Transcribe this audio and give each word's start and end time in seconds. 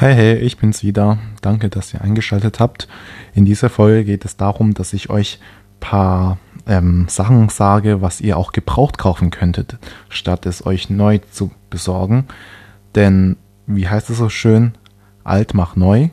Hi, 0.00 0.12
hey, 0.12 0.34
ich 0.38 0.56
bin's 0.56 0.82
wieder. 0.82 1.18
Danke, 1.40 1.68
dass 1.68 1.94
ihr 1.94 2.00
eingeschaltet 2.00 2.58
habt. 2.58 2.88
In 3.32 3.44
dieser 3.44 3.70
Folge 3.70 4.04
geht 4.04 4.24
es 4.24 4.36
darum, 4.36 4.74
dass 4.74 4.92
ich 4.92 5.08
euch 5.08 5.38
paar 5.78 6.38
ähm, 6.66 7.06
Sachen 7.08 7.48
sage, 7.48 8.02
was 8.02 8.20
ihr 8.20 8.36
auch 8.36 8.50
gebraucht 8.50 8.98
kaufen 8.98 9.30
könntet, 9.30 9.78
statt 10.08 10.46
es 10.46 10.66
euch 10.66 10.90
neu 10.90 11.20
zu 11.30 11.52
besorgen. 11.70 12.26
Denn, 12.96 13.36
wie 13.68 13.88
heißt 13.88 14.10
es 14.10 14.18
so 14.18 14.28
schön, 14.28 14.72
alt 15.22 15.54
macht 15.54 15.76
neu. 15.76 16.08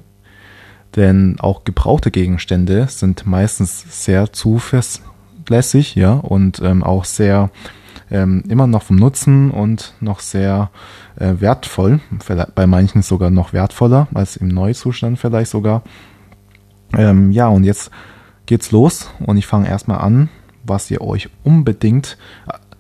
Denn 0.95 1.38
auch 1.39 1.63
gebrauchte 1.63 2.11
Gegenstände 2.11 2.86
sind 2.88 3.25
meistens 3.25 4.05
sehr 4.05 4.32
zuverlässig, 4.32 5.95
ja, 5.95 6.13
und 6.13 6.61
ähm, 6.61 6.84
auch 6.84 7.04
sehr 7.04 7.50
ähm, 8.11 8.43
immer 8.47 8.67
noch 8.67 8.83
vom 8.83 8.97
Nutzen 8.97 9.51
und 9.51 9.93
noch 10.01 10.19
sehr 10.19 10.69
äh, 11.15 11.35
wertvoll, 11.39 11.99
bei 12.53 12.67
manchen 12.67 13.01
sogar 13.01 13.31
noch 13.31 13.53
wertvoller 13.53 14.07
als 14.13 14.35
im 14.35 14.49
Neuzustand 14.49 15.17
vielleicht 15.17 15.49
sogar. 15.49 15.83
Ähm, 16.97 17.31
ja, 17.31 17.47
und 17.47 17.63
jetzt 17.63 17.89
geht's 18.45 18.71
los 18.71 19.09
und 19.25 19.38
ich 19.38 19.47
fange 19.47 19.67
erstmal 19.67 19.99
an, 19.99 20.29
was 20.63 20.91
ihr 20.91 21.02
euch 21.02 21.29
unbedingt. 21.43 22.17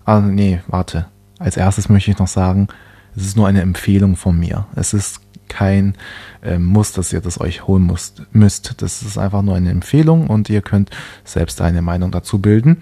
Ah, 0.05 0.19
nee, 0.19 0.59
warte. 0.67 1.07
Als 1.39 1.57
erstes 1.57 1.89
möchte 1.89 2.11
ich 2.11 2.19
noch 2.19 2.27
sagen, 2.27 2.67
es 3.15 3.23
ist 3.25 3.37
nur 3.37 3.47
eine 3.47 3.61
Empfehlung 3.61 4.15
von 4.15 4.37
mir. 4.37 4.67
Es 4.75 4.93
ist 4.93 5.21
kein 5.47 5.95
äh, 6.41 6.59
Muss, 6.59 6.93
dass 6.93 7.11
ihr 7.11 7.21
das 7.21 7.39
euch 7.39 7.67
holen 7.67 7.85
müsst, 7.85 8.23
müsst. 8.31 8.81
Das 8.81 9.01
ist 9.01 9.17
einfach 9.17 9.41
nur 9.41 9.55
eine 9.55 9.69
Empfehlung 9.69 10.27
und 10.27 10.49
ihr 10.49 10.61
könnt 10.61 10.91
selbst 11.23 11.61
eine 11.61 11.81
Meinung 11.81 12.11
dazu 12.11 12.39
bilden. 12.39 12.81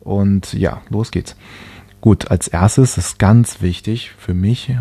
Und 0.00 0.52
ja, 0.52 0.80
los 0.88 1.10
geht's. 1.10 1.36
Gut, 2.00 2.30
als 2.30 2.48
erstes 2.48 2.96
ist 2.96 3.18
ganz 3.18 3.60
wichtig 3.60 4.12
für 4.16 4.32
mich 4.32 4.74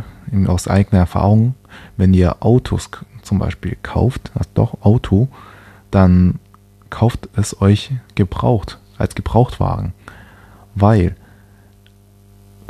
aus 0.48 0.68
eigener 0.68 1.02
Erfahrung, 1.02 1.56
wenn 1.98 2.14
ihr 2.14 2.44
Autos 2.44 2.90
zum 3.24 3.40
Beispiel 3.40 3.78
kauft, 3.84 4.32
also 4.36 4.50
doch 4.54 4.82
Auto, 4.82 5.28
dann 5.92 6.40
kauft 6.90 7.28
es 7.36 7.62
euch 7.62 7.92
gebraucht, 8.16 8.80
als 8.98 9.16
Gebrauchtwagen. 9.16 9.94
Weil, 10.76 11.16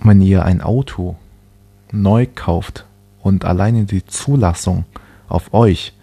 wenn 0.02 0.22
ihr 0.22 0.44
ein 0.46 0.62
Auto 0.62 1.16
neu 1.92 2.26
kauft 2.34 2.86
und 3.22 3.46
alleine 3.46 3.86
die 3.86 4.06
Zulassung 4.06 4.86
auf 5.28 5.54
euch, 5.54 5.94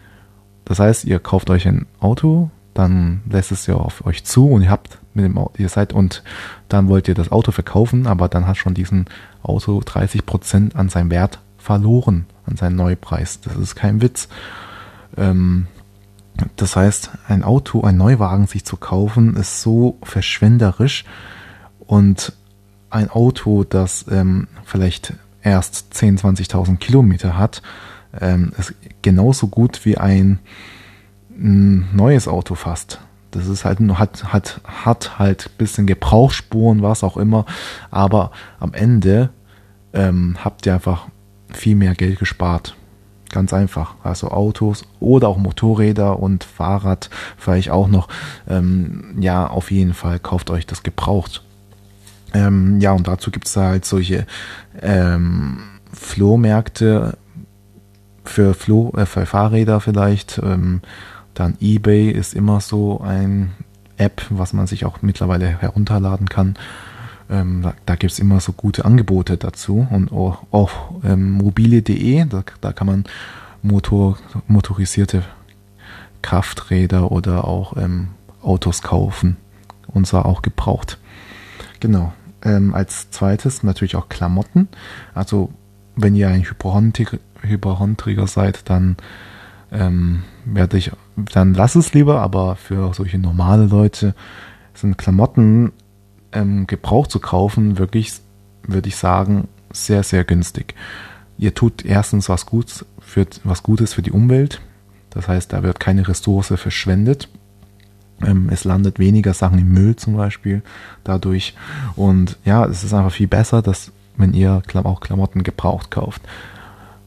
das 0.64 0.78
heißt, 0.78 1.05
ihr 1.05 1.19
kauft 1.19 1.50
euch 1.50 1.67
ein 1.67 1.86
Auto, 1.98 2.50
dann 2.74 3.22
lässt 3.28 3.50
es 3.50 3.67
ja 3.67 3.74
auf 3.74 4.06
euch 4.06 4.24
zu 4.24 4.48
und 4.48 4.62
ihr 4.62 4.70
habt 4.70 4.98
mit 5.17 5.25
dem 5.25 5.39
Auto, 5.39 5.55
ihr 5.59 5.69
seid 5.69 5.92
und 5.92 6.22
dann 6.69 6.89
wollt 6.89 7.09
ihr 7.09 7.14
das 7.14 7.33
Auto 7.33 7.50
verkaufen, 7.50 8.06
aber 8.06 8.28
dann 8.28 8.47
hat 8.47 8.56
schon 8.56 8.75
diesen 8.75 9.06
Auto 9.42 9.81
30 9.84 10.25
Prozent 10.27 10.77
an 10.77 10.89
seinem 10.89 11.11
Wert 11.11 11.41
verloren, 11.58 12.27
an 12.47 12.56
seinem 12.56 12.77
Neupreis. 12.77 13.41
Das 13.41 13.56
ist 13.56 13.75
kein 13.75 14.00
Witz. 14.00 14.28
Ähm, 15.17 15.67
das 16.56 16.77
heißt, 16.77 17.11
ein 17.28 17.42
Auto, 17.42 17.83
ein 17.83 17.97
Neuwagen 17.97 18.47
sich 18.47 18.64
zu 18.64 18.77
kaufen, 18.77 19.36
ist 19.36 19.62
so 19.62 19.98
verschwenderisch 20.03 21.05
und 21.80 22.33
ein 22.91 23.11
Auto, 23.11 23.64
das 23.64 24.06
ähm, 24.11 24.48
vielleicht 24.64 25.14
erst 25.42 25.95
10.000, 25.95 26.51
20.000 26.51 26.77
Kilometer 26.77 27.36
hat, 27.39 27.62
ähm, 28.20 28.53
ist 28.58 28.75
genauso 29.03 29.48
gut 29.48 29.84
wie 29.84 29.97
ein, 29.97 30.41
ein 31.30 31.89
neues 31.95 32.28
Auto 32.28 32.55
fast. 32.55 33.01
Das 33.30 33.46
ist 33.46 33.64
halt 33.64 33.80
hat, 33.80 34.32
hat, 34.32 34.60
hat 34.64 35.19
halt 35.19 35.58
bisschen 35.58 35.86
Gebrauchsspuren, 35.86 36.82
was 36.82 37.05
auch 37.05 37.16
immer. 37.16 37.44
Aber 37.91 38.30
am 38.60 38.72
Ende 38.72 39.30
ähm, 39.92 40.36
habt 40.42 40.66
ihr 40.66 40.74
einfach 40.74 41.08
viel 41.52 41.77
mehr 41.77 41.94
Geld 41.94 42.18
gespart. 42.18 42.77
Ganz 43.30 43.52
einfach. 43.52 43.96
Also 44.02 44.28
Autos 44.28 44.84
oder 45.00 45.28
auch 45.28 45.38
Motorräder 45.38 46.20
und 46.20 46.44
Fahrrad 46.44 47.10
vielleicht 47.36 47.70
auch 47.70 47.88
noch. 47.88 48.08
Ähm, 48.48 49.16
ja, 49.18 49.46
auf 49.46 49.70
jeden 49.70 49.94
Fall 49.94 50.18
kauft 50.18 50.51
euch 50.51 50.67
das 50.67 50.83
gebraucht. 50.83 51.42
Ähm, 52.34 52.80
ja, 52.80 52.92
und 52.92 53.08
dazu 53.08 53.30
gibt 53.30 53.46
es 53.48 53.56
halt 53.56 53.84
solche 53.84 54.27
ähm, 54.80 55.58
Flohmärkte 55.92 57.17
für, 58.24 58.55
Floh, 58.55 58.92
äh, 58.96 59.06
für 59.06 59.27
Fahrräder 59.27 59.80
vielleicht. 59.80 60.39
Ähm, 60.39 60.83
dann 61.39 61.57
eBay 61.61 62.11
ist 62.11 62.35
immer 62.35 62.61
so 62.61 63.01
ein 63.01 63.52
App, 63.98 64.23
was 64.30 64.52
man 64.52 64.67
sich 64.67 64.85
auch 64.85 65.02
mittlerweile 65.02 65.47
herunterladen 65.47 66.29
kann. 66.29 66.57
Ähm, 67.29 67.63
da 67.63 67.74
da 67.85 67.97
gibt 67.97 68.13
es 68.13 68.19
immer 68.19 68.41
so 68.41 68.52
gute 68.52 68.85
Angebote 68.85 69.36
dazu. 69.36 69.86
Und 69.91 70.13
auch, 70.13 70.42
auch 70.51 70.92
ähm, 71.05 71.33
mobile.de, 71.33 72.25
da, 72.25 72.42
da 72.61 72.73
kann 72.73 72.86
man 72.86 73.05
Motor, 73.63 74.19
motorisierte 74.46 75.25
Krafträder 76.23 77.13
oder 77.13 77.45
auch 77.45 77.77
ähm, 77.77 78.08
Autos 78.42 78.83
kaufen. 78.83 79.36
Und 79.86 80.07
zwar 80.07 80.27
auch 80.27 80.42
gebraucht. 80.42 80.98
Genau. 81.80 82.13
Ähm, 82.42 82.75
als 82.75 83.11
zweites 83.11 83.63
natürlich 83.63 83.96
auch 83.96 84.08
Klamotten. 84.08 84.69
Also 85.14 85.51
wenn 85.96 86.14
ihr 86.14 86.29
ein 86.29 86.45
Hypochondriker 86.45 88.27
seid, 88.27 88.70
dann 88.70 88.96
ähm, 89.73 90.23
werde 90.45 90.77
ich, 90.79 90.92
dann 91.16 91.54
lass 91.54 91.74
es 91.74 91.94
lieber, 91.94 92.20
aber 92.20 92.56
für 92.56 92.92
solche 92.94 93.18
normale 93.18 93.66
Leute 93.66 94.14
sind 94.74 94.98
Klamotten 94.98 95.72
ähm, 96.32 96.66
Gebrauch 96.66 97.06
zu 97.06 97.20
kaufen 97.20 97.78
wirklich, 97.78 98.12
würde 98.62 98.88
ich 98.88 98.96
sagen, 98.96 99.48
sehr, 99.72 100.02
sehr 100.02 100.24
günstig. 100.24 100.74
Ihr 101.38 101.54
tut 101.54 101.84
erstens 101.84 102.28
was 102.28 102.46
Gutes 102.46 102.84
für, 102.98 103.27
was 103.44 103.62
Gutes 103.62 103.94
für 103.94 104.02
die 104.02 104.12
Umwelt. 104.12 104.60
Das 105.10 105.28
heißt, 105.28 105.52
da 105.52 105.62
wird 105.62 105.80
keine 105.80 106.06
Ressource 106.06 106.52
verschwendet. 106.56 107.28
Ähm, 108.22 108.48
es 108.50 108.64
landet 108.64 108.98
weniger 108.98 109.34
Sachen 109.34 109.58
im 109.58 109.72
Müll 109.72 109.96
zum 109.96 110.16
Beispiel 110.16 110.62
dadurch. 111.04 111.54
Und 111.94 112.38
ja, 112.44 112.64
es 112.66 112.84
ist 112.84 112.92
einfach 112.92 113.12
viel 113.12 113.28
besser, 113.28 113.62
dass 113.62 113.92
wenn 114.16 114.33
ihr 114.33 114.62
auch 114.84 115.00
Klamotten 115.00 115.42
gebraucht 115.42 115.90
kauft. 115.90 116.22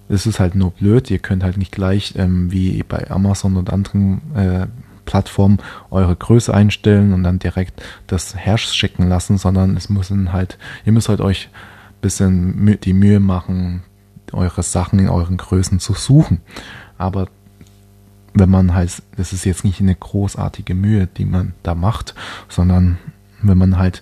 Es 0.09 0.25
ist 0.25 0.39
halt 0.39 0.55
nur 0.55 0.71
blöd, 0.71 1.09
ihr 1.11 1.19
könnt 1.19 1.43
halt 1.43 1.57
nicht 1.57 1.71
gleich 1.71 2.15
ähm, 2.17 2.51
wie 2.51 2.83
bei 2.83 3.09
Amazon 3.09 3.55
und 3.55 3.71
anderen 3.71 4.21
äh, 4.35 4.67
Plattformen 5.05 5.57
eure 5.89 6.15
Größe 6.15 6.53
einstellen 6.53 7.13
und 7.13 7.23
dann 7.23 7.39
direkt 7.39 7.81
das 8.07 8.35
herschicken 8.35 9.07
lassen, 9.07 9.37
sondern 9.37 9.75
es 9.77 9.89
müssen 9.89 10.33
halt, 10.33 10.57
ihr 10.85 10.91
müsst 10.91 11.09
halt 11.09 11.21
euch 11.21 11.49
ein 11.51 12.01
bisschen 12.01 12.77
die 12.83 12.93
Mühe 12.93 13.19
machen, 13.19 13.83
eure 14.33 14.61
Sachen 14.61 14.99
in 14.99 15.09
euren 15.09 15.37
Größen 15.37 15.79
zu 15.79 15.93
suchen. 15.93 16.41
Aber 16.97 17.27
wenn 18.33 18.49
man 18.49 18.73
halt, 18.73 19.01
das 19.17 19.33
ist 19.33 19.45
jetzt 19.45 19.63
nicht 19.63 19.81
eine 19.81 19.95
großartige 19.95 20.75
Mühe, 20.75 21.07
die 21.07 21.25
man 21.25 21.53
da 21.63 21.75
macht, 21.75 22.13
sondern 22.47 22.97
wenn 23.41 23.57
man 23.57 23.77
halt 23.77 24.01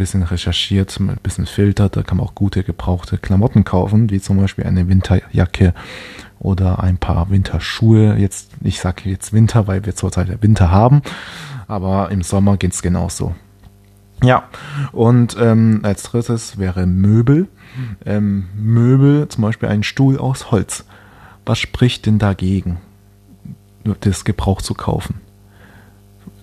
bisschen 0.00 0.22
recherchiert, 0.22 0.98
ein 0.98 1.18
bisschen 1.22 1.44
filtert, 1.44 1.94
da 1.94 2.02
kann 2.02 2.16
man 2.16 2.26
auch 2.26 2.34
gute 2.34 2.64
gebrauchte 2.64 3.18
Klamotten 3.18 3.64
kaufen, 3.64 4.08
wie 4.08 4.18
zum 4.18 4.38
Beispiel 4.38 4.64
eine 4.64 4.88
Winterjacke 4.88 5.74
oder 6.38 6.82
ein 6.82 6.96
paar 6.96 7.28
Winterschuhe. 7.28 8.16
Jetzt, 8.16 8.52
ich 8.62 8.80
sage 8.80 9.10
jetzt 9.10 9.34
Winter, 9.34 9.66
weil 9.66 9.84
wir 9.84 9.94
zurzeit 9.94 10.42
Winter 10.42 10.70
haben, 10.70 11.02
aber 11.68 12.10
im 12.10 12.22
Sommer 12.22 12.56
geht 12.56 12.72
es 12.72 12.80
genauso. 12.80 13.34
Ja, 14.24 14.44
und 14.92 15.36
ähm, 15.38 15.80
als 15.82 16.04
drittes 16.04 16.56
wäre 16.56 16.86
Möbel. 16.86 17.48
Ähm, 18.06 18.48
Möbel, 18.56 19.28
zum 19.28 19.42
Beispiel 19.42 19.68
ein 19.68 19.82
Stuhl 19.82 20.18
aus 20.18 20.50
Holz. 20.50 20.86
Was 21.44 21.58
spricht 21.58 22.06
denn 22.06 22.18
dagegen, 22.18 22.78
das 24.00 24.24
Gebrauch 24.24 24.62
zu 24.62 24.72
kaufen? 24.72 25.20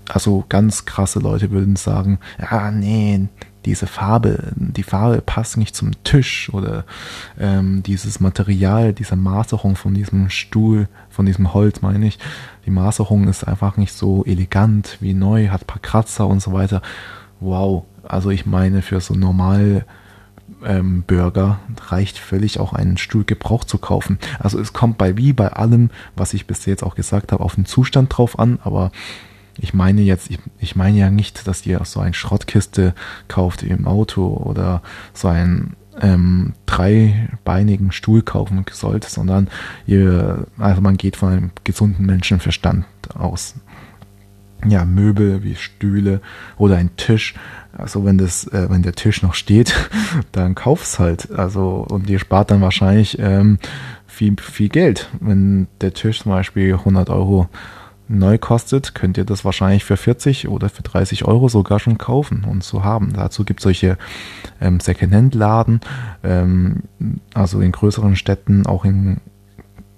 Also 0.10 0.46
ganz 0.48 0.86
krasse 0.86 1.20
Leute 1.20 1.52
würden 1.52 1.76
sagen, 1.76 2.20
ja, 2.40 2.72
nee, 2.72 3.28
diese 3.66 3.88
Farbe, 3.88 4.54
die 4.56 4.84
Farbe 4.84 5.22
passt 5.22 5.58
nicht 5.58 5.76
zum 5.76 5.92
Tisch 6.04 6.50
oder 6.54 6.86
ähm, 7.38 7.84
dieses 7.84 8.22
Material, 8.22 8.94
diese 8.94 9.18
Maserung 9.18 9.76
von 9.76 9.94
diesem 9.94 10.30
Stuhl, 10.30 10.88
von 11.10 11.26
diesem 11.26 11.54
Holz 11.54 11.82
meine 11.82 12.08
ich, 12.08 12.18
die 12.66 12.72
Maserung 12.72 13.28
ist 13.28 13.46
einfach 13.46 13.76
nicht 13.76 13.94
so 13.94 14.24
elegant 14.24 14.98
wie 15.02 15.14
neu, 15.14 15.50
hat 15.50 15.64
ein 15.64 15.68
paar 15.68 15.82
Kratzer 15.82 16.28
und 16.28 16.42
so 16.42 16.54
weiter. 16.54 16.82
Wow, 17.42 17.84
also 18.04 18.30
ich 18.30 18.46
meine 18.46 18.82
für 18.82 19.02
so 19.02 19.14
normal 19.16 19.86
ähm, 20.64 21.04
Burger 21.06 21.60
reicht 21.88 22.18
völlig 22.18 22.60
auch 22.60 22.74
einen 22.74 22.98
Stuhl 22.98 23.26
gebraucht 23.26 23.70
zu 23.70 23.78
kaufen. 23.78 24.18
Also 24.40 24.60
es 24.60 24.74
kommt 24.74 24.98
bei 24.98 25.18
wie 25.18 25.34
bei 25.34 25.52
allem, 25.52 25.90
was 26.16 26.34
ich 26.34 26.48
bis 26.48 26.66
jetzt 26.66 26.84
auch 26.84 26.96
gesagt 26.96 27.32
habe, 27.32 27.44
auf 27.44 27.56
den 27.56 27.66
Zustand 27.66 28.18
drauf 28.18 28.40
an, 28.40 28.60
aber 28.64 28.92
ich 29.58 29.74
meine 29.74 30.02
jetzt, 30.02 30.30
ich, 30.30 30.40
ich 30.60 30.76
meine 30.76 30.98
ja 30.98 31.10
nicht, 31.10 31.48
dass 31.48 31.66
ihr 31.66 31.82
so 31.84 32.00
eine 32.00 32.14
Schrottkiste 32.14 32.94
kauft 33.28 33.64
im 33.64 33.88
Auto 33.88 34.28
oder 34.28 34.82
so 35.14 35.28
einen 35.28 35.76
ähm, 36.02 36.54
dreibeinigen 36.66 37.92
Stuhl 37.92 38.22
kaufen 38.22 38.64
sollt, 38.72 39.04
sondern 39.06 39.48
ihr, 39.86 40.46
also 40.58 40.82
man 40.82 40.98
geht 40.98 41.16
von 41.16 41.34
einem 41.34 41.52
gesunden 41.64 42.06
Menschenverstand 42.06 42.86
aus. 43.16 43.56
ja, 44.68 44.86
Möbel 44.86 45.44
wie 45.44 45.56
Stühle 45.56 46.22
oder 46.58 46.78
ein 46.78 46.96
Tisch. 46.98 47.36
Also 47.74 48.06
wenn 48.06 48.18
das, 48.18 48.48
äh, 48.48 48.70
wenn 48.70 48.82
der 48.82 48.94
Tisch 48.94 49.22
noch 49.22 49.34
steht, 49.34 49.74
dann 50.32 50.56
kauf's 50.56 51.00
halt. 51.00 51.32
Also 51.32 51.86
und 51.90 52.10
ihr 52.10 52.20
spart 52.20 52.52
dann 52.52 52.62
wahrscheinlich 52.62 53.18
ähm, 53.20 53.60
viel, 54.08 54.36
viel 54.42 54.70
Geld. 54.70 55.10
Wenn 55.20 55.68
der 55.82 55.94
Tisch 55.94 56.24
zum 56.24 56.32
Beispiel 56.32 56.74
100 56.74 57.10
Euro 57.10 57.50
neu 58.10 58.38
kostet, 58.38 58.96
könnt 58.96 59.18
ihr 59.18 59.26
das 59.26 59.46
wahrscheinlich 59.46 59.84
für 59.84 59.98
40 59.98 60.48
oder 60.48 60.70
für 60.70 60.84
30 60.84 61.26
Euro 61.26 61.50
sogar 61.50 61.80
schon 61.80 61.98
kaufen 61.98 62.44
und 62.44 62.64
zu 62.64 62.84
haben. 62.84 63.14
Dazu 63.14 63.44
gibt 63.44 63.60
es 63.60 63.64
solche 63.64 63.98
ähm, 64.62 64.80
Secondhand-Laden, 64.80 65.82
ähm, 66.24 66.84
also 67.34 67.60
in 67.60 67.72
größeren 67.72 68.16
Städten, 68.16 68.66
auch 68.66 68.86
in 68.86 69.18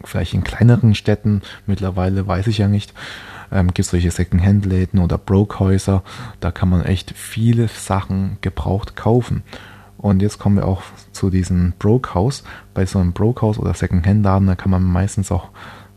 vielleicht 0.04 0.34
in 0.34 0.44
kleineren 0.44 0.96
Städten, 0.96 1.42
mittlerweile 1.68 2.26
weiß 2.26 2.48
ich 2.48 2.60
ja 2.60 2.68
nicht, 2.68 2.94
ähm, 3.52 3.68
gibt 3.68 3.80
es 3.80 3.90
solche 3.90 4.12
Secondhand-Läden 4.12 5.00
oder 5.00 5.18
Brokehäuser, 5.18 6.04
da 6.40 6.52
kann 6.52 6.70
man 6.70 6.84
echt 6.84 7.12
viele 7.16 7.68
Sachen 7.68 8.38
gebraucht 8.42 8.96
kaufen. 8.96 9.44
Und 9.98 10.22
jetzt 10.22 10.40
kommen 10.40 10.56
wir 10.56 10.66
auch 10.66 10.82
zu 11.12 11.30
diesem 11.30 11.74
Brokehaus. 11.78 12.46
Bei 12.74 12.86
so 12.86 13.00
einem 13.00 13.12
Brokehaus 13.12 13.60
oder 13.60 13.74
Secondhand-Laden, 13.74 14.48
da 14.48 14.56
kann 14.56 14.72
man 14.72 14.82
meistens 14.82 15.30
auch 15.30 15.50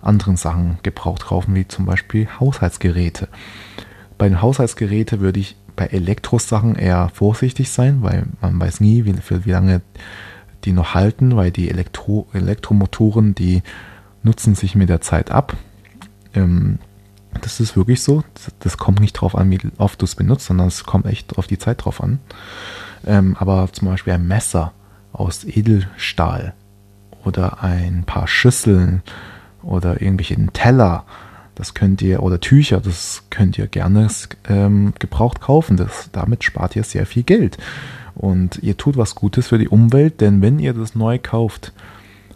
anderen 0.02 0.36
Sachen 0.36 0.78
gebraucht 0.82 1.26
kaufen, 1.26 1.54
wie 1.54 1.66
zum 1.66 1.86
Beispiel 1.86 2.28
Haushaltsgeräte. 2.40 3.28
Bei 4.18 4.28
den 4.28 4.42
Haushaltsgeräten 4.42 5.20
würde 5.20 5.40
ich 5.40 5.56
bei 5.76 5.86
Elektrosachen 5.86 6.76
eher 6.76 7.10
vorsichtig 7.14 7.70
sein, 7.70 8.02
weil 8.02 8.26
man 8.40 8.60
weiß 8.60 8.80
nie, 8.80 9.04
wie, 9.04 9.14
für 9.14 9.44
wie 9.44 9.52
lange 9.52 9.80
die 10.64 10.72
noch 10.72 10.94
halten, 10.94 11.36
weil 11.36 11.50
die 11.50 11.70
Elektro 11.70 12.28
Elektromotoren, 12.32 13.34
die 13.34 13.62
nutzen 14.22 14.54
sich 14.54 14.74
mit 14.74 14.88
der 14.88 15.00
Zeit 15.00 15.30
ab. 15.30 15.56
Ähm, 16.34 16.78
das 17.40 17.60
ist 17.60 17.76
wirklich 17.76 18.02
so. 18.02 18.22
Das, 18.34 18.52
das, 18.60 18.78
kommt 18.78 19.00
nicht 19.00 19.14
drauf 19.14 19.34
an, 19.34 19.50
wie 19.50 19.60
oft 19.78 20.00
du 20.00 20.04
es 20.04 20.14
benutzt, 20.14 20.46
sondern 20.46 20.68
es 20.68 20.84
kommt 20.84 21.06
echt 21.06 21.38
auf 21.38 21.46
die 21.46 21.58
Zeit 21.58 21.84
drauf 21.84 22.02
an. 22.02 22.20
Ähm, 23.06 23.36
aber 23.38 23.68
zum 23.72 23.88
Beispiel 23.88 24.12
ein 24.12 24.26
Messer 24.26 24.72
aus 25.12 25.44
Edelstahl 25.44 26.54
oder 27.24 27.62
ein 27.62 28.04
paar 28.04 28.28
Schüsseln 28.28 29.02
oder 29.62 30.02
irgendwelche 30.02 30.36
Teller, 30.52 31.04
das 31.54 31.74
könnt 31.74 32.00
ihr, 32.02 32.22
oder 32.22 32.40
Tücher, 32.40 32.80
das 32.80 33.24
könnt 33.30 33.58
ihr 33.58 33.66
gerne 33.66 34.08
ähm, 34.48 34.94
gebraucht 34.98 35.40
kaufen. 35.40 35.76
Das, 35.76 36.10
damit 36.12 36.44
spart 36.44 36.76
ihr 36.76 36.84
sehr 36.84 37.06
viel 37.06 37.22
Geld. 37.22 37.58
Und 38.14 38.58
ihr 38.62 38.76
tut 38.76 38.96
was 38.96 39.14
Gutes 39.14 39.48
für 39.48 39.58
die 39.58 39.68
Umwelt, 39.68 40.20
denn 40.20 40.42
wenn 40.42 40.58
ihr 40.58 40.74
das 40.74 40.94
neu 40.94 41.18
kauft, 41.22 41.72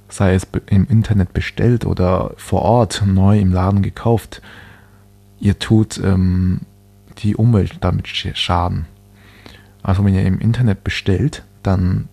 sei 0.08 0.34
es 0.34 0.46
im 0.66 0.86
Internet 0.88 1.32
bestellt 1.32 1.84
oder 1.84 2.32
vor 2.36 2.62
Ort 2.62 3.02
neu 3.06 3.38
im 3.38 3.52
Laden 3.52 3.82
gekauft, 3.82 4.40
ihr 5.40 5.58
tut 5.58 5.98
ähm, 6.02 6.60
die 7.18 7.36
Umwelt 7.36 7.78
damit 7.80 8.08
schaden. 8.08 8.86
Also 9.82 10.04
wenn 10.04 10.14
ihr 10.14 10.24
im 10.24 10.40
Internet 10.40 10.84
bestellt, 10.84 11.42
dann 11.62 12.08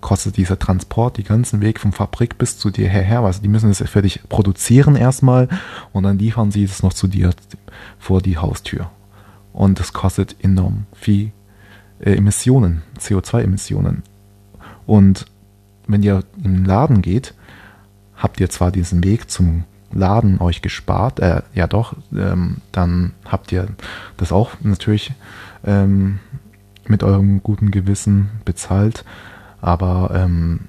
kostet 0.00 0.36
dieser 0.36 0.58
Transport 0.58 1.16
die 1.16 1.24
ganzen 1.24 1.60
Weg 1.60 1.80
vom 1.80 1.92
Fabrik 1.92 2.38
bis 2.38 2.58
zu 2.58 2.70
dir 2.70 2.88
her. 2.88 3.20
Also 3.20 3.42
die 3.42 3.48
müssen 3.48 3.70
es 3.70 3.82
für 3.88 4.02
dich 4.02 4.20
produzieren 4.28 4.96
erstmal 4.96 5.48
und 5.92 6.04
dann 6.04 6.18
liefern 6.18 6.50
sie 6.50 6.64
es 6.64 6.82
noch 6.82 6.92
zu 6.92 7.06
dir 7.06 7.30
vor 7.98 8.20
die 8.20 8.38
Haustür. 8.38 8.90
Und 9.52 9.80
das 9.80 9.92
kostet 9.92 10.36
enorm 10.42 10.86
viel 10.92 11.32
äh, 12.00 12.14
Emissionen, 12.14 12.82
CO2-Emissionen. 12.98 14.02
Und 14.86 15.26
wenn 15.86 16.02
ihr 16.02 16.24
in 16.42 16.54
den 16.54 16.64
Laden 16.64 17.02
geht, 17.02 17.34
habt 18.16 18.40
ihr 18.40 18.50
zwar 18.50 18.70
diesen 18.70 19.02
Weg 19.04 19.30
zum 19.30 19.64
Laden 19.92 20.40
euch 20.40 20.62
gespart, 20.62 21.18
äh, 21.18 21.42
ja 21.54 21.66
doch, 21.66 21.96
ähm, 22.14 22.58
dann 22.70 23.12
habt 23.24 23.50
ihr 23.50 23.66
das 24.16 24.30
auch 24.30 24.52
natürlich 24.62 25.12
ähm, 25.64 26.20
mit 26.86 27.02
eurem 27.02 27.42
guten 27.42 27.70
Gewissen 27.70 28.30
bezahlt, 28.44 29.04
aber 29.60 30.10
ähm, 30.14 30.60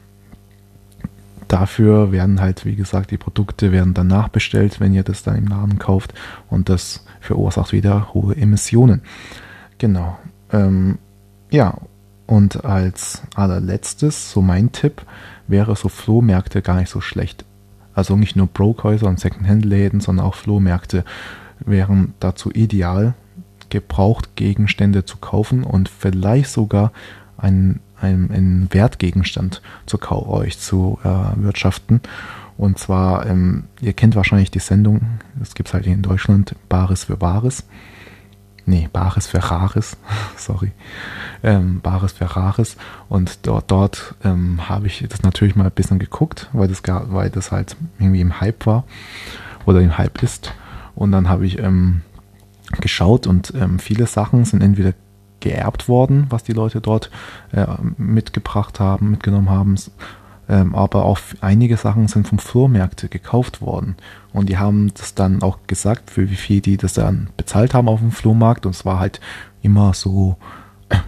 dafür 1.48 2.12
werden 2.12 2.40
halt, 2.40 2.66
wie 2.66 2.76
gesagt, 2.76 3.12
die 3.12 3.18
Produkte 3.18 3.72
werden 3.72 3.94
dann 3.94 4.08
nachbestellt, 4.08 4.80
wenn 4.80 4.94
ihr 4.94 5.04
das 5.04 5.24
dann 5.24 5.36
im 5.38 5.48
Laden 5.48 5.80
kauft 5.80 6.14
und 6.50 6.70
das 6.70 7.06
verursacht 7.20 7.74
wieder 7.74 8.14
hohe 8.14 8.36
Emissionen. 8.36 9.02
Genau. 9.78 10.18
Ähm, 10.52 10.98
ja, 11.50 11.78
und 12.28 12.64
als 12.64 13.24
allerletztes, 13.36 14.32
so 14.32 14.42
mein 14.42 14.72
Tipp, 14.72 15.02
wäre 15.48 15.76
so 15.76 15.90
Flohmärkte 15.90 16.62
gar 16.62 16.78
nicht 16.78 16.90
so 16.90 17.02
schlecht. 17.02 17.44
Also 17.94 18.16
nicht 18.16 18.38
nur 18.38 18.48
Brokhäuser 18.48 19.08
und 19.08 19.20
Secondhand-Läden, 19.20 20.00
sondern 20.00 20.26
auch 20.26 20.36
Flohmärkte 20.36 21.04
wären 21.60 22.14
dazu 22.20 22.50
ideal, 22.52 23.14
gebraucht 23.70 24.36
Gegenstände 24.36 25.04
zu 25.04 25.18
kaufen 25.18 25.64
und 25.64 25.90
vielleicht 25.90 26.50
sogar 26.50 26.92
einen 27.38 27.82
einen, 28.02 28.32
einen 28.32 28.74
Wertgegenstand 28.74 29.62
zu 29.86 30.00
euch 30.12 30.60
zu 30.60 31.00
erwirtschaften. 31.04 32.02
Und 32.58 32.78
zwar, 32.78 33.26
ähm, 33.26 33.64
ihr 33.80 33.94
kennt 33.94 34.16
wahrscheinlich 34.16 34.52
die 34.52 34.60
Sendung, 34.60 35.20
es 35.42 35.56
gibt 35.56 35.74
halt 35.74 35.88
in 35.88 36.02
Deutschland 36.02 36.56
Bares 36.70 37.06
für 37.06 37.18
Bares. 37.18 37.64
Nee, 38.66 38.88
Bares 38.94 39.26
für 39.26 39.40
Rares, 39.40 39.98
sorry. 40.38 40.72
Ähm, 41.42 41.82
Bares 41.82 42.12
für 42.12 42.26
Rares. 42.26 42.78
Und 43.10 43.48
dort, 43.48 43.72
dort 43.72 44.16
ähm, 44.24 44.70
habe 44.70 44.88
ich 44.88 45.04
das 45.10 45.24
natürlich 45.24 45.56
mal 45.56 45.66
ein 45.66 45.72
bisschen 45.72 45.98
geguckt, 45.98 46.50
weil 46.54 46.68
das, 46.68 46.84
weil 46.86 47.30
das 47.30 47.52
halt 47.52 47.76
irgendwie 47.98 48.22
im 48.22 48.40
Hype 48.40 48.66
war 48.68 48.84
oder 49.66 49.82
im 49.82 49.98
Hype 49.98 50.22
ist. 50.22 50.54
Und 50.94 51.12
dann 51.12 51.30
habe 51.30 51.48
ich 51.48 51.58
ähm, 51.58 52.02
geschaut 52.80 53.28
und 53.28 53.54
ähm, 53.56 53.80
viele 53.80 54.06
Sachen 54.06 54.46
sind 54.46 54.62
entweder 54.62 54.94
geerbt 55.42 55.90
worden, 55.90 56.28
was 56.30 56.44
die 56.44 56.54
Leute 56.54 56.80
dort 56.80 57.12
äh, 57.52 57.66
mitgebracht 57.98 58.80
haben, 58.80 59.12
mitgenommen 59.12 59.50
haben. 59.50 59.76
Ähm, 60.48 60.76
aber 60.76 61.06
auch 61.06 61.20
einige 61.42 61.78
Sachen 61.78 62.08
sind 62.08 62.28
vom 62.28 62.40
Flohmärkte 62.40 63.10
gekauft 63.10 63.62
worden. 63.62 63.96
Und 64.34 64.50
die 64.50 64.58
haben 64.58 64.94
das 64.94 65.14
dann 65.14 65.42
auch 65.44 65.60
gesagt, 65.68 66.10
für 66.12 66.30
wie 66.30 66.36
viel 66.36 66.62
die 66.62 66.78
das 66.78 66.94
dann 66.94 67.30
bezahlt 67.38 67.74
haben 67.74 67.90
auf 67.90 68.00
dem 68.00 68.12
Flohmarkt. 68.12 68.66
Und 68.66 68.76
es 68.76 68.86
war 68.86 69.00
halt 69.00 69.20
immer 69.62 69.94
so 69.94 70.38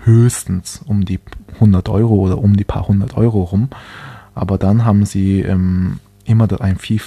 höchstens 0.03 0.81
um 0.85 1.05
die 1.05 1.19
100 1.55 1.89
Euro 1.89 2.15
oder 2.15 2.37
um 2.37 2.55
die 2.55 2.63
paar 2.63 2.87
hundert 2.87 3.17
Euro 3.17 3.43
rum. 3.43 3.69
Aber 4.35 4.57
dann 4.57 4.85
haben 4.85 5.05
sie 5.05 5.41
ähm, 5.41 5.99
immer 6.25 6.47
ein 6.61 6.77
viel, 6.77 7.01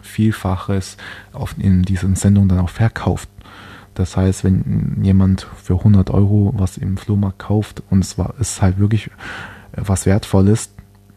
Vielfaches 0.00 0.96
auf, 1.32 1.54
in 1.58 1.82
diesen 1.82 2.16
Sendungen 2.16 2.48
dann 2.48 2.60
auch 2.60 2.70
verkauft. 2.70 3.28
Das 3.94 4.16
heißt, 4.16 4.44
wenn 4.44 4.98
jemand 5.02 5.46
für 5.62 5.78
100 5.78 6.10
Euro 6.10 6.52
was 6.56 6.76
im 6.76 6.96
Flohmarkt 6.96 7.38
kauft 7.38 7.82
und 7.90 8.04
es 8.04 8.18
war, 8.18 8.34
ist 8.40 8.60
halt 8.60 8.78
wirklich 8.78 9.10
was 9.72 10.06
Wertvolles, 10.06 10.70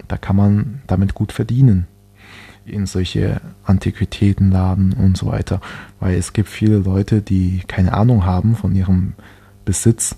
da 0.08 0.18
kann 0.18 0.36
man 0.36 0.82
damit 0.88 1.14
gut 1.14 1.32
verdienen 1.32 1.88
in 2.66 2.86
solche 2.86 3.42
Antiquitätenladen 3.64 4.94
und 4.94 5.18
so 5.18 5.28
weiter. 5.28 5.62
Weil 6.00 6.16
es 6.16 6.34
gibt 6.34 6.50
viele 6.50 6.78
Leute, 6.78 7.22
die 7.22 7.64
keine 7.68 7.94
Ahnung 7.94 8.26
haben 8.26 8.56
von 8.56 8.76
ihrem 8.76 9.14
Besitz, 9.66 10.18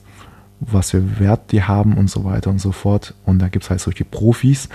was 0.60 0.92
für 0.92 1.20
Wert 1.20 1.52
die 1.52 1.64
haben 1.64 1.96
und 1.96 2.10
so 2.10 2.24
weiter 2.26 2.50
und 2.50 2.60
so 2.60 2.72
fort. 2.72 3.14
Und 3.26 3.40
da 3.40 3.48
gibt 3.48 3.66
es 3.66 3.70
halt 3.70 3.80
solche 3.80 4.06
Profis, 4.06 4.68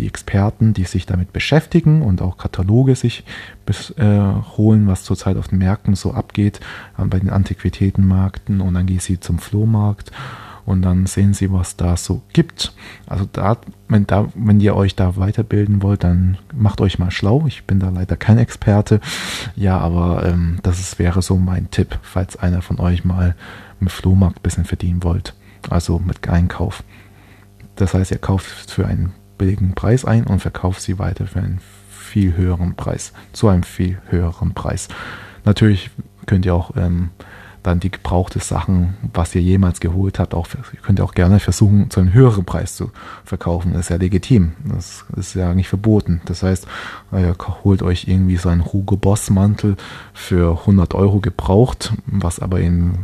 die 0.00 0.06
Experten, 0.06 0.72
die 0.72 0.84
sich 0.84 1.06
damit 1.06 1.32
beschäftigen 1.32 2.02
und 2.02 2.22
auch 2.22 2.38
Kataloge 2.38 2.96
sich 2.96 3.24
bis, 3.66 3.90
äh, 3.98 4.32
holen, 4.56 4.86
was 4.86 5.04
zurzeit 5.04 5.36
auf 5.36 5.48
den 5.48 5.58
Märkten 5.58 5.94
so 5.94 6.12
abgeht, 6.12 6.60
äh, 6.98 7.04
bei 7.04 7.18
den 7.18 7.30
Antiquitätenmärkten 7.30 8.60
und 8.60 8.74
dann 8.74 8.86
gehen 8.86 9.00
sie 9.00 9.20
zum 9.20 9.38
Flohmarkt 9.38 10.10
und 10.64 10.82
dann 10.82 11.06
sehen 11.06 11.34
sie, 11.34 11.52
was 11.52 11.76
da 11.76 11.96
so 11.96 12.22
gibt. 12.32 12.72
Also 13.06 13.26
da, 13.30 13.58
wenn, 13.88 14.06
da, 14.06 14.28
wenn 14.34 14.60
ihr 14.60 14.74
euch 14.76 14.94
da 14.94 15.16
weiterbilden 15.16 15.82
wollt, 15.82 16.04
dann 16.04 16.38
macht 16.54 16.80
euch 16.80 16.98
mal 16.98 17.10
schlau. 17.10 17.44
Ich 17.46 17.64
bin 17.64 17.80
da 17.80 17.90
leider 17.90 18.16
kein 18.16 18.38
Experte. 18.38 19.00
Ja, 19.56 19.78
aber 19.78 20.24
ähm, 20.26 20.58
das 20.62 20.80
ist, 20.80 20.98
wäre 20.98 21.22
so 21.22 21.36
mein 21.36 21.70
Tipp, 21.70 21.98
falls 22.02 22.36
einer 22.36 22.62
von 22.62 22.78
euch 22.78 23.04
mal 23.04 23.34
im 23.80 23.88
Flohmarkt 23.88 24.38
ein 24.38 24.42
bisschen 24.42 24.64
verdienen 24.64 25.02
wollt. 25.02 25.34
Also 25.68 25.98
mit 25.98 26.28
Einkauf. 26.28 26.84
Das 27.76 27.94
heißt, 27.94 28.10
ihr 28.10 28.18
kauft 28.18 28.70
für 28.70 28.86
einen 28.86 29.12
billigen 29.40 29.74
Preis 29.74 30.04
ein 30.04 30.26
und 30.26 30.40
verkauft 30.40 30.82
sie 30.82 30.98
weiter 30.98 31.26
für 31.26 31.38
einen 31.38 31.60
viel 31.88 32.36
höheren 32.36 32.74
Preis, 32.74 33.14
zu 33.32 33.48
einem 33.48 33.62
viel 33.62 33.98
höheren 34.10 34.52
Preis. 34.52 34.88
Natürlich 35.46 35.88
könnt 36.26 36.44
ihr 36.44 36.54
auch 36.54 36.76
ähm, 36.76 37.08
dann 37.62 37.80
die 37.80 37.90
gebrauchte 37.90 38.38
Sachen, 38.38 38.94
was 39.12 39.34
ihr 39.34 39.42
jemals 39.42 39.80
geholt 39.80 40.18
habt, 40.18 40.34
auch 40.34 40.48
könnt 40.82 40.98
ihr 40.98 41.04
auch 41.04 41.14
gerne 41.14 41.40
versuchen, 41.40 41.90
zu 41.90 42.00
einem 42.00 42.12
höheren 42.12 42.44
Preis 42.44 42.76
zu 42.76 42.90
verkaufen. 43.24 43.72
Das 43.72 43.82
ist 43.82 43.88
ja 43.90 43.96
legitim. 43.96 44.52
Das 44.64 45.04
ist 45.16 45.34
ja 45.34 45.54
nicht 45.54 45.68
verboten. 45.68 46.22
Das 46.24 46.42
heißt, 46.42 46.66
ihr 47.12 47.34
holt 47.64 47.82
euch 47.82 48.08
irgendwie 48.08 48.36
so 48.36 48.48
einen 48.48 48.64
Hugo 48.72 48.96
Boss 48.96 49.30
Mantel 49.30 49.76
für 50.14 50.60
100 50.60 50.94
Euro 50.94 51.20
gebraucht, 51.20 51.92
was 52.06 52.40
aber 52.40 52.60
in 52.60 52.98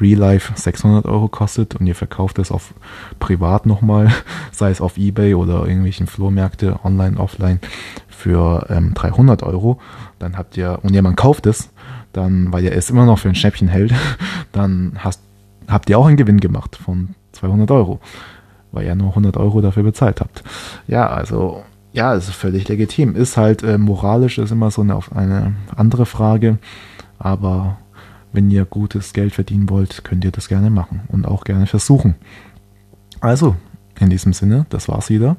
Real 0.00 0.18
Life 0.18 0.52
600 0.54 1.06
Euro 1.06 1.28
kostet 1.28 1.74
und 1.74 1.86
ihr 1.86 1.94
verkauft 1.94 2.38
es 2.38 2.50
auf 2.50 2.72
privat 3.18 3.66
nochmal, 3.66 4.12
sei 4.52 4.70
es 4.70 4.80
auf 4.80 4.96
Ebay 4.96 5.34
oder 5.34 5.66
irgendwelchen 5.66 6.06
Flohmärkte, 6.06 6.80
online, 6.84 7.18
offline, 7.18 7.60
für 8.08 8.66
ähm, 8.68 8.94
300 8.94 9.42
Euro. 9.42 9.80
Dann 10.18 10.36
habt 10.36 10.56
ihr, 10.56 10.80
und 10.82 10.92
jemand 10.92 11.16
kauft 11.16 11.46
es, 11.46 11.70
dann, 12.12 12.52
weil 12.52 12.64
ihr 12.64 12.72
es 12.72 12.90
immer 12.90 13.06
noch 13.06 13.18
für 13.18 13.28
ein 13.28 13.34
Schnäppchen 13.34 13.68
hält, 13.68 13.92
dann 14.52 14.98
hast, 14.98 15.20
habt 15.66 15.90
ihr 15.90 15.98
auch 15.98 16.06
einen 16.06 16.16
Gewinn 16.16 16.40
gemacht 16.40 16.76
von 16.76 17.14
200 17.32 17.70
Euro, 17.70 18.00
weil 18.72 18.86
ihr 18.86 18.94
nur 18.94 19.10
100 19.10 19.36
Euro 19.36 19.60
dafür 19.60 19.82
bezahlt 19.82 20.20
habt. 20.20 20.42
Ja, 20.86 21.08
also 21.08 21.62
ja, 21.92 22.14
ist 22.14 22.30
völlig 22.30 22.68
legitim. 22.68 23.16
Ist 23.16 23.36
halt 23.36 23.62
äh, 23.62 23.78
moralisch, 23.78 24.38
ist 24.38 24.50
immer 24.52 24.70
so 24.70 24.82
eine, 24.82 25.00
eine 25.14 25.54
andere 25.74 26.06
Frage, 26.06 26.58
aber 27.18 27.78
wenn 28.32 28.50
ihr 28.50 28.64
gutes 28.64 29.12
Geld 29.12 29.34
verdienen 29.34 29.70
wollt, 29.70 30.04
könnt 30.04 30.24
ihr 30.24 30.30
das 30.30 30.48
gerne 30.48 30.70
machen 30.70 31.00
und 31.08 31.26
auch 31.26 31.44
gerne 31.44 31.66
versuchen. 31.66 32.14
Also, 33.20 33.56
in 33.98 34.10
diesem 34.10 34.32
Sinne, 34.32 34.66
das 34.68 34.88
war's 34.88 35.10
wieder. 35.10 35.36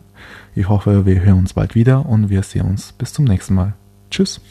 Ich 0.55 0.67
hoffe, 0.67 1.05
wir 1.05 1.21
hören 1.21 1.39
uns 1.39 1.53
bald 1.53 1.75
wieder 1.75 2.05
und 2.05 2.29
wir 2.29 2.43
sehen 2.43 2.65
uns 2.65 2.91
bis 2.91 3.13
zum 3.13 3.25
nächsten 3.25 3.53
Mal. 3.53 3.73
Tschüss. 4.11 4.41